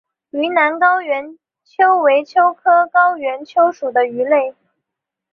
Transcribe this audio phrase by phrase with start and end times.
[0.31, 4.55] 云南高原鳅为鳅科高原鳅属的鱼类。